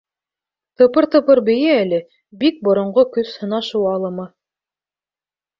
[0.81, 1.99] —Тыпыр-тыпыр бейе әле,
[2.45, 4.29] Бик боронғо көс һынашыу алымы.